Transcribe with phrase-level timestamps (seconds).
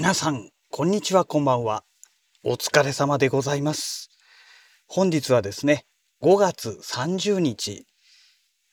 [0.00, 1.84] 皆さん、こんにちは、こんばんは。
[2.42, 4.08] お疲れ様でございます。
[4.86, 5.84] 本日はですね、
[6.22, 7.84] 5月30日、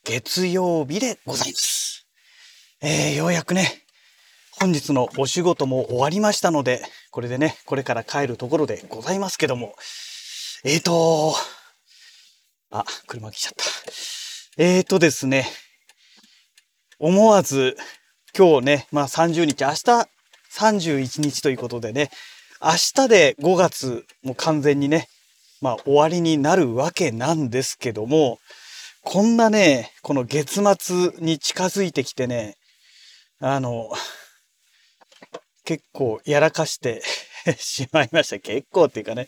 [0.06, 2.08] 月曜日でございます。
[2.82, 3.84] えー、ようやくね、
[4.58, 6.82] 本日のお仕事も終わりましたので、
[7.12, 9.76] これでね、これから帰るところでございますけども、
[10.64, 11.36] えーと、
[12.72, 13.66] あ、車来ちゃった。
[14.64, 15.46] えーとですね、
[17.00, 17.76] 思わず、
[18.34, 20.10] 今日ね、まあ30日、明日
[20.58, 22.10] 31日ということでね、
[22.62, 22.72] 明
[23.04, 25.08] 日で5月も完全にね、
[25.62, 28.40] まあ終わりになるわけなんですけども、
[29.04, 32.56] こんなね、この月末に近づいてきてね、
[33.40, 33.90] あの、
[35.64, 37.04] 結構やらかして
[37.58, 38.40] しまいました。
[38.40, 39.28] 結構っていうかね、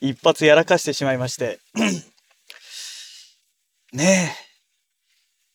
[0.00, 1.58] 一発やらかしてしまいまして。
[3.92, 4.46] ねえ、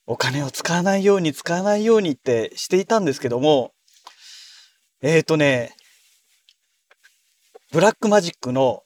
[0.07, 3.73] お金を使わないように使わないようにってしていたんですけども、
[5.03, 5.73] えーとね、
[7.71, 8.83] ブラックマジックの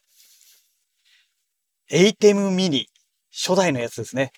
[1.92, 2.88] エイテムミニ、
[3.34, 4.32] 初代のやつですね。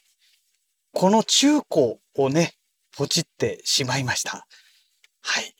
[0.91, 2.53] この中古をね、
[2.97, 4.47] ポチってしまいました。
[5.21, 5.53] はい。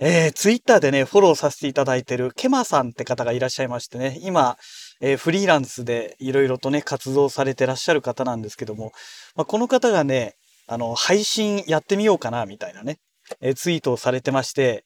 [0.00, 4.56] えー、ツイッターでね、フォローさせていただいてるケマさんって方がいらっしゃいましてね、今、
[5.00, 8.90] えーフリーランスでいろいろとね、活動されてらっしゃる方なんですけども、
[9.36, 10.34] まあ、この方がね、
[10.66, 12.98] あの、配信やってみようかな、みたいなね、
[13.40, 14.84] えーツイートをされてまして、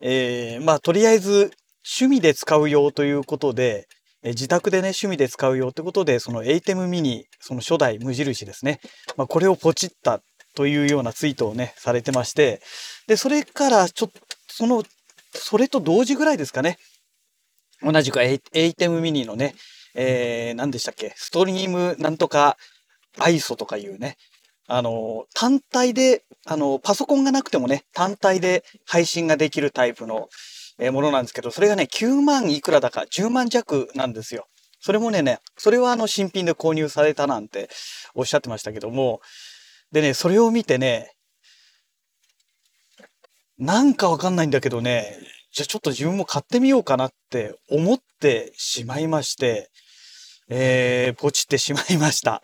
[0.00, 1.52] えーまあ、とりあえず、
[2.00, 3.86] 趣味で使う用ということで、
[4.22, 8.80] え自宅でね、趣味で使う用ということで、そのエイテムミニ、その初代無印ですね。
[9.16, 10.20] まあ、これをポチった
[10.54, 12.60] というようなツイートをね、されてまして、
[13.06, 14.82] で、それから、ちょっと、その、
[15.32, 16.78] それと同時ぐらいですかね。
[17.80, 19.54] 同じくエイエイテムミニのね、
[19.94, 22.56] えー、何でしたっけ、ストリームなんとか
[23.18, 24.16] アイソとかいうね、
[24.68, 30.28] あの、単体で、あの、パソコンがなくてもね、単体で配信ができるタイプの、
[30.78, 34.46] えものなんですけど、それがね、9万いくらだか、10万弱なんですよ。
[34.78, 37.68] それもね、ね、それはあの、新品で購入されたなんて
[38.14, 39.20] おっしゃってましたけども、
[39.90, 41.14] でね、それを見てね、
[43.58, 45.18] なんかわかんないんだけどね、
[45.50, 49.70] じゃあちょっと自分も買ってみようかなって思ってしまいまして、
[50.48, 52.42] えー、ポチってしまいました。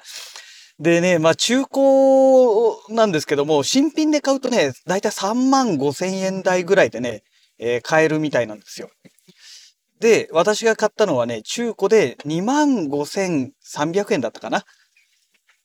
[0.80, 7.22] でね、まあ中古なんですけども、新品で買うとね、だいたい3万5千円台ぐらいでね、
[7.58, 8.90] えー買えるみたいなんですよ。
[10.00, 14.64] で、私が買ったのはね、中古で2万5300円だったかな。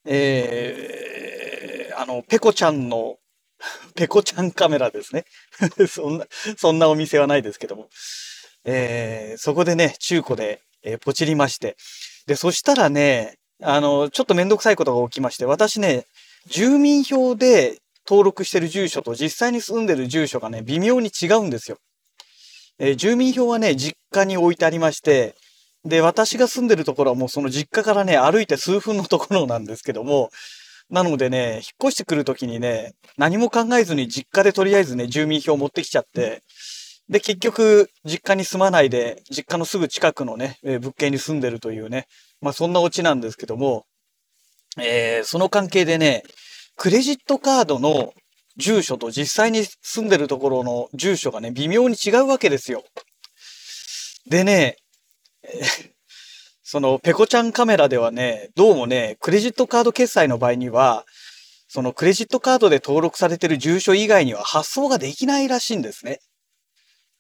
[0.06, 3.18] えー、あの、ペコちゃんの、
[3.96, 5.26] ペコちゃんカメラですね。
[5.90, 6.28] そんな、
[6.58, 7.90] そんなお店はないですけども。
[8.64, 11.76] えー、そこでね、中古で、えーポチりまして。
[12.28, 16.06] で、そしたらね、あの、ちょっとめんどくさいことが起きまして、私ね、
[16.47, 21.78] 住民票で登録してる住所と実際に住んでる住所がね、微妙に違うんですよ。
[22.80, 25.36] えー住民票はね、実家に置いてありまして、
[25.84, 30.30] で、私が住んでるところはもうその実家からね、歩いて数分のところなんですけども、
[30.90, 36.41] なのでね、引っ越してくるときにね、何も考えずに実家でとりあえずね、住民票を持ってきちゃって、
[37.09, 42.08] で、結局、実家に住まないで、実家のすぐ近くのね、えー物件に住んでるというね、
[42.42, 43.86] まあそんなオチなんですけども、
[44.78, 46.24] えーその関係でね、
[46.76, 48.14] クレジットカードの
[48.58, 52.84] 住所と実際に住んでるところの住所がね、微妙に違うわけですよ。
[54.30, 54.78] でね、
[55.44, 55.90] え ー
[56.72, 61.04] そのペコちゃんカメラではね、どうもね、クレジットカード決済の場合には、
[61.68, 66.20] そのクレジットカードで登録されてる住所以外には発送ができないらしいんですね。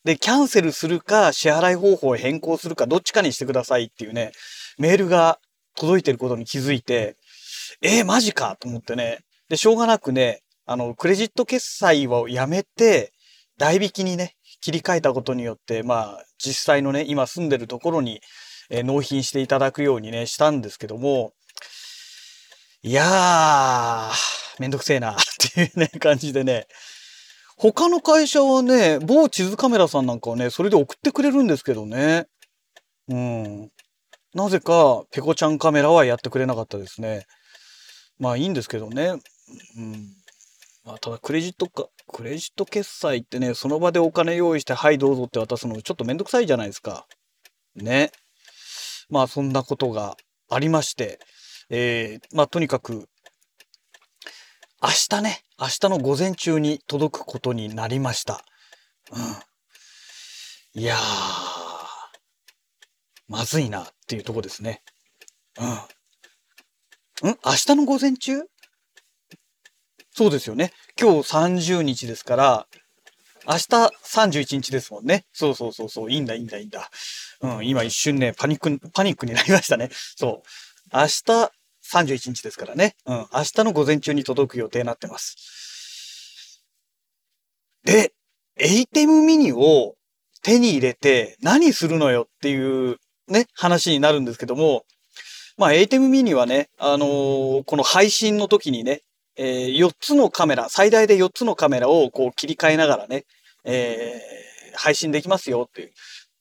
[0.03, 4.33] で、キャンセルするか、支払い方法を変更するか、どっちかにしてくださいっていうね、
[4.79, 5.39] メールが
[5.75, 7.17] 届いてることに気づいて、
[7.81, 9.19] えー、マジかと思ってね。
[9.49, 13.11] で、しょうがなくね、あの、クレジット決済をやめて、
[13.57, 18.21] 代引きにね、切り替えたことによって、まあ、実際のね、今住んでるところに、
[18.71, 21.33] えー納品していただくようにね、したんですけども、
[22.83, 25.17] いやー、めんどくせえな、 っ
[25.53, 26.67] ていうね、感じでね、
[27.57, 32.27] 他の会社はね、某地図カメラさんなんかはね、それで送ってくれるんですけどね。
[33.09, 33.71] うん。
[34.33, 37.25] なぜか、ペコちゃんカメラはやってくれなかったですね。
[38.19, 39.13] まあいいんですけどね。
[39.77, 40.09] うん。
[40.83, 47.07] まあただクレジットか、クレジット決済ってね、その場でお金用意して、はいどうぞって渡すのちょっとめんどくさいじゃないですか。
[47.75, 48.11] ね。
[49.09, 50.15] まあそんなことが
[50.49, 51.19] ありまして、
[51.69, 53.07] えー、まあとにかく、
[54.81, 58.43] 明日ね、明日の午前中に届くことになりました。
[59.11, 60.81] うん。
[60.81, 61.48] いやー、
[63.29, 64.81] まずいなっていうとこですね。
[65.59, 67.29] うん。
[67.29, 67.35] ん？
[67.45, 68.41] 明日の午前中？
[70.11, 70.73] そうですよね。
[70.99, 72.67] 今日30日ですから、
[73.47, 73.59] 明日
[74.03, 75.25] 31日ですもんね。
[75.31, 76.11] そうそうそうそう。
[76.11, 76.89] いいんだ、いいんだ、いいんだ。
[77.41, 79.89] うん、今一瞬ね、パニック、パニックになりましたね。
[80.17, 80.47] そう。
[80.91, 81.51] 明日
[81.93, 82.95] 31日ですからね。
[83.05, 86.63] うん、明日の午前中に届く予定になってます。
[87.83, 88.13] で、
[88.57, 89.95] エイテムミニを
[90.41, 92.97] 手に入れて何するのよっていう
[93.29, 94.83] ね、話になるんですけども、
[95.57, 99.01] まあ、エイテムミニはね、あのー、この配信の時にね、
[99.35, 103.25] えー、4つのカメラ、最大で4つのカメラをこう切り替えながらね、
[103.63, 105.91] えー、配信できますよっていう。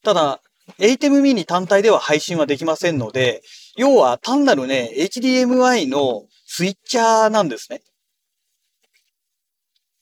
[0.03, 0.41] ただ、
[0.77, 3.41] エイテムミニ単体では配信はできませんので、
[3.75, 7.81] 要は単なるね、HDMI のスイッチャーなんですね。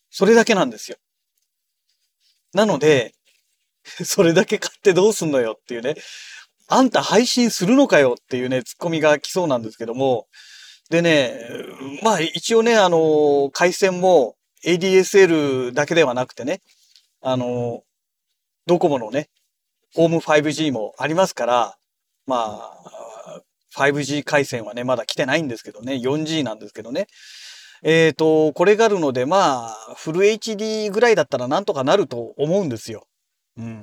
[0.10, 0.98] それだけなんですよ。
[2.54, 3.14] なので、
[3.84, 5.96] それだけ買ってどうすんのよっていうね。
[6.68, 10.28] あんた配信するのかよっていうね、ツッコミが来そうなんですけども。
[10.90, 11.40] でね、
[12.04, 14.36] まあ一応ね、あの、回線も
[14.66, 16.62] ADSL だけではなくてね、
[17.22, 17.84] あの、
[18.66, 19.30] ドコモのね、
[19.96, 21.78] ホーム 5G もありますから、
[22.26, 23.42] まあ、
[23.76, 27.08] 5G 回線はね、まだ来てないんですけどね、4G なんですけどね。
[27.84, 33.08] えっ、ー、と、これがあるので、まあ、フル HD ぐらいだったらなんとかなると思うんですよ。
[33.58, 33.82] うん。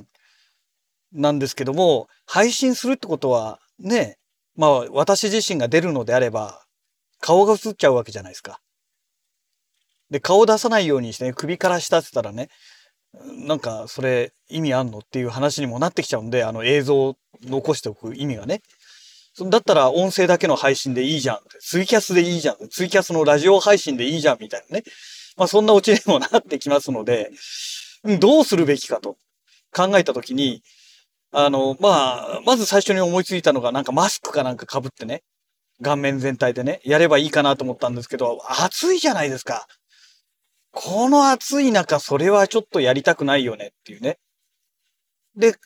[1.14, 4.18] なんですけども、配信するってことは、ね、
[4.56, 6.62] まあ、私自身が出るのであれば、
[7.20, 8.60] 顔が映っちゃうわけじゃないですか。
[10.10, 12.48] で、顔出さないようにしてね、首から下ってたらね、
[13.46, 18.60] なんか、それ意味あんのっていう話にもなってきちゃうんで、あの映像を残しておく意味がね。
[19.50, 21.38] だったら音声だけの配信でいいじゃん。
[21.60, 22.68] ツイキャスでいいじゃん。
[22.68, 24.84] ツイキャスのラジオ配信でいいじゃん、みたいなね。
[25.36, 27.30] まあそんなオチにもなってきますので、
[28.20, 29.16] どうするべきかと
[29.72, 30.62] 考えたときに、
[31.36, 35.24] あの、まあ、まず最初に思いついたのが、なんかマスクかなんか被ってね、
[35.82, 39.66] 顔面全体でね、やればいいかなと思ったんですけど、暑いじゃないですか。
[40.70, 44.18] この暑い中、それはちょっとやりたくないよねっていうね。
[45.36, 45.56] で、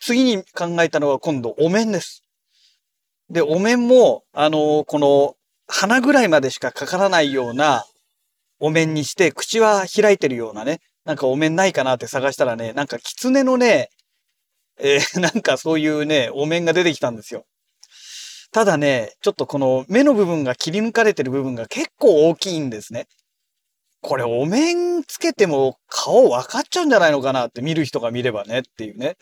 [0.00, 2.22] 次に考えたのは今度、お面です。
[3.28, 5.34] で、お面も、あの、この、
[5.66, 7.84] 鼻ぐらいまでしかかからないような
[8.58, 13.90] お面にして、口は開いてるようなね、なんかお面ないかなって探したらね、なんか狐のね、
[14.80, 17.44] えー、 なんかそういうね、お面が出てきたんですよ。
[18.50, 23.06] ただね、ちょっとこの目の部分が切り抜かれてる部分が結構大きいんですね。
[24.00, 29.16] これお面つけても顔分かっちゃうんじゃないのかなって見る人が見ればねっていうね。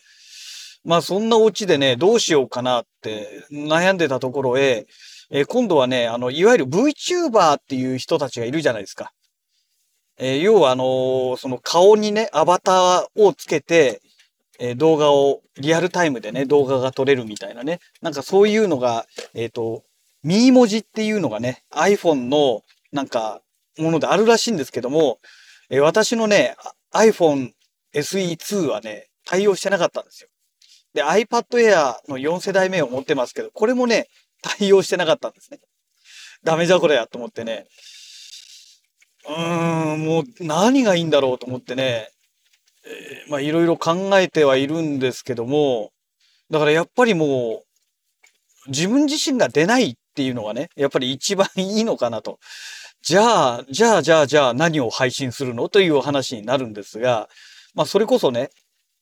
[0.85, 4.87] まあそんなオチでね、どうしようかなって悩んでたところへ、
[5.31, 9.11] えー、今度はね、あの、いわゆる VTuber っていう人たちがいるじゃないですか。
[10.19, 14.01] えー、要はあのー、その顔にね、アバターをつけて、
[14.59, 17.81] え動画をリアルタイムでね、動画が撮れるみたいなね。
[18.01, 19.85] なんかそういうのが、えっ、と、
[20.23, 22.63] ミー文字っていうのがね、iPhone の
[22.93, 23.43] なんか
[23.79, 25.19] ものであるらしいんですけども、
[25.71, 26.57] え私のね、
[26.93, 27.53] iPhone
[27.95, 30.29] SE2 はね、対応してなかったんですよ。
[30.95, 34.09] で、iPad Air の4世代目を持ってますけど、これもね、
[34.43, 35.61] 対応してなかったんですね。
[36.45, 37.67] ダメじゃこれやと思ってね。
[39.29, 42.11] うーん、もう何がいいんだろうと思ってね、
[43.29, 45.91] まあいろいろ考えてはいるんですけども、
[46.51, 52.39] だからやっぱりもう、自分自身が出ないっていうのがね、やっぱり一番いいのかなと。
[53.03, 57.29] じゃあ、じゃあ、じゃあ、じゃあ何を配信するのという話になるんですが、
[57.75, 58.51] まあそれこそね、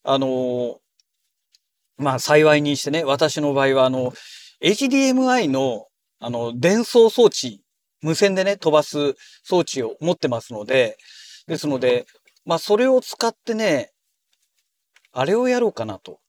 [0.03, 0.77] あのー、
[1.99, 4.13] まあ幸いにしてね、私の場合はあの、
[4.63, 5.87] HDMI の
[6.27, 7.61] あの、伝送装置、
[8.01, 10.97] 無線でね、飛ばす装置を持ってますので、
[11.47, 12.07] ですので、
[12.45, 13.93] まあ、それを使ってね、
[15.13, 16.21] あれをやろうかなと。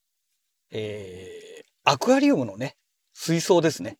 [0.72, 2.76] えー、アクアリウムのね、
[3.14, 3.98] 水槽ですね。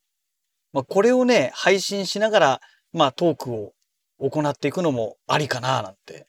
[0.72, 2.60] まあ、これをね、配信しながら、
[2.92, 3.72] まあ、トークを
[4.18, 6.26] 行っていくのもありかな、なんて、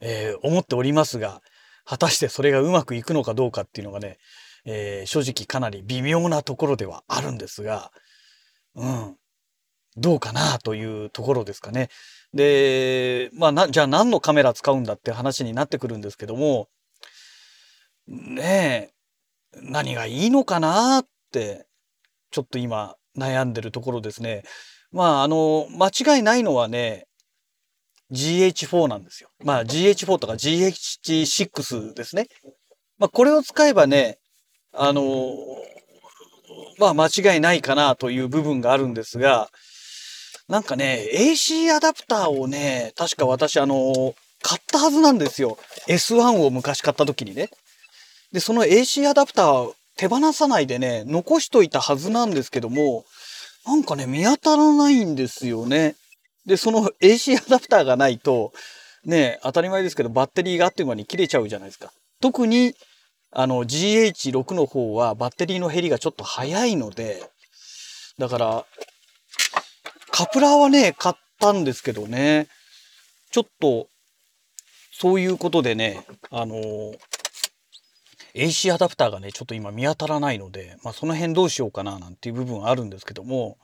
[0.00, 1.42] えー、思っておりますが、
[1.84, 4.18] 果たしてそれがうまくいくのかどうかっていうのがね、
[4.64, 7.90] えー、正直かなり微妙なところではあるんですが、
[8.74, 9.16] うん、
[10.00, 11.88] どうかなというところですかね。
[12.34, 16.68] で、まあな、じゃあ何のカメラ使うんだって話になってくるんですけども、
[18.06, 18.90] ね
[19.54, 21.66] え、何がいいのかなって、
[22.30, 24.44] ちょっと今悩んでるところですね。
[24.90, 27.08] まあ、あの、間違いないのはね、
[28.10, 29.28] GH4 なんですよ。
[29.44, 32.26] まあ GH4 とか GH6 ですね。
[32.98, 34.18] まあこれを使えばね、
[34.72, 35.34] あの、
[36.78, 39.50] まあ間違いないかなという部分があるんですが、
[40.48, 45.58] なんかね、AC アダプターをね、確か私あの、買ったはずなんですよ。
[45.88, 47.50] S1 を昔買った時にね。
[48.32, 53.04] で、その AC アダプター手放さないでね、残しといたはずなんですけども、
[53.66, 55.96] なんかね、見当たらないんですよね。
[56.46, 58.52] で、その AC アダプターがないと、
[59.04, 61.92] ね、当たり前ですけど、バッテリーがあっという間に切れちゃうじゃないですか。
[62.20, 62.74] 特に、
[63.32, 67.22] あの、GH6 の方はバッテリーの減りがちょっと早いので、
[68.18, 68.64] だから、
[70.10, 72.48] カプラーはね、買ったんですけどね、
[73.30, 73.88] ちょっと、
[74.92, 76.56] そういうことでね、あの、
[78.34, 83.58] AC アダプターがね、ちょっと今見当たらないので、まあその辺どうしようかななんていう部分あるんですけども、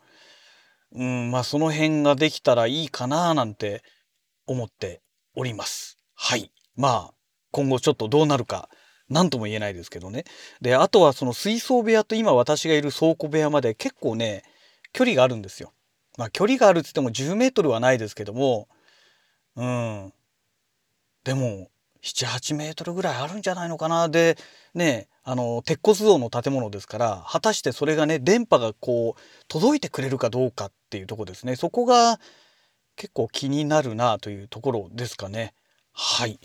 [0.92, 3.82] うん、まあその辺ができたらいいかななんて
[4.46, 5.00] 思って
[5.34, 5.98] おります。
[6.14, 6.50] はい。
[6.76, 7.14] まあ、
[7.50, 8.68] 今後ちょっとどうなるか、
[9.08, 10.24] 何とも言えないですけどね。
[10.60, 14.42] で、あとはその水槽部屋と今私がいる倉庫部屋まで結構ね、
[14.92, 15.72] 距離があるんですよ。
[16.16, 18.68] まあ距離があるっつっても10メートルはないですけども、
[19.56, 20.12] うん。
[21.24, 21.70] でも、
[22.02, 24.08] 7、8メートルぐらいあるんじゃないのかな。
[24.08, 24.36] で、
[24.74, 31.56] ね、あの、鉄骨造の建物ですから、果たしてそれがね、電波がこう、届いてくれるかどうかっていうとこですね。
[31.56, 32.20] そこが
[32.96, 35.54] 結構気になるなというところですかね。
[35.92, 36.38] はい。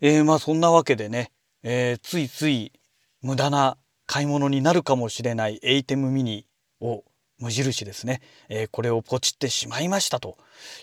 [0.00, 1.30] えー、まあそんなわけでね、
[1.62, 2.72] えー、ついつい
[3.22, 3.76] 無駄な
[4.06, 6.46] 買い物になるかもしれないエイテムミニ
[6.80, 7.04] を
[7.40, 10.36] 無印ですね、えー、これをポチってしまいましたと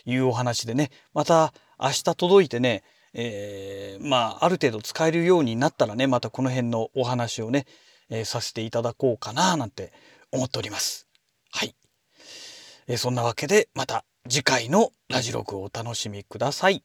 [0.05, 2.83] いうお話でねまた明日届いてね、
[3.13, 7.65] えー、まあある程度使えるようになったらねまたこの辺のお話をね、
[8.09, 9.93] えー、させていただこうかななんて
[10.31, 11.07] 思っております。
[11.51, 11.75] はい、
[12.87, 16.83] えー、そんなわけでまた次回のラジログをお楽しみください。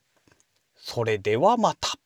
[0.77, 2.02] それではまた。